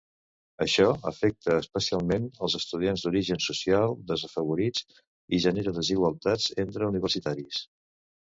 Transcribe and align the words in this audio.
Això 0.63 0.85
afecta 1.09 1.57
especialment 1.63 2.25
els 2.47 2.55
estudiants 2.59 3.03
d'origen 3.03 3.43
social 3.49 3.93
desafavorit 4.13 4.81
i 5.39 5.43
genera 5.45 5.75
desigualtats 5.77 6.49
entre 6.67 6.91
universitaris. 6.97 7.63